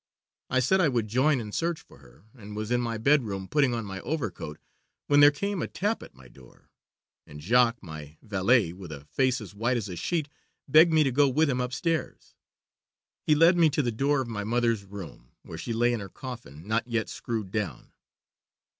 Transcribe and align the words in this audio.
I 0.49 0.61
said 0.61 0.81
I 0.81 0.87
would 0.89 1.07
join 1.07 1.39
in 1.39 1.49
the 1.49 1.53
search 1.53 1.79
for 1.79 1.99
her, 1.99 2.23
and 2.33 2.55
was 2.55 2.71
in 2.71 2.81
my 2.81 2.97
bedroom 2.97 3.47
putting 3.47 3.75
on 3.75 3.85
my 3.85 3.99
overcoat, 3.99 4.57
when 5.05 5.19
there 5.19 5.29
came 5.29 5.61
a 5.61 5.67
tap 5.67 6.01
at 6.01 6.15
my 6.15 6.27
door, 6.27 6.71
and 7.27 7.39
Jacques, 7.39 7.83
my 7.83 8.17
valet, 8.23 8.73
with 8.73 8.91
a 8.91 9.05
face 9.05 9.39
as 9.39 9.53
white 9.53 9.77
as 9.77 9.89
a 9.89 9.95
sheet, 9.95 10.27
begged 10.67 10.91
me 10.91 11.03
to 11.03 11.11
go 11.11 11.29
with 11.29 11.51
him 11.51 11.61
upstairs. 11.61 12.33
He 13.27 13.35
led 13.35 13.57
me 13.57 13.69
to 13.69 13.83
the 13.83 13.91
door 13.91 14.21
of 14.21 14.27
my 14.27 14.43
mother's 14.43 14.85
room, 14.85 15.33
where 15.43 15.59
she 15.59 15.71
lay 15.71 15.93
in 15.93 15.99
her 15.99 16.09
coffin, 16.09 16.67
not 16.67 16.87
yet 16.87 17.07
screwed 17.07 17.51
down. 17.51 17.91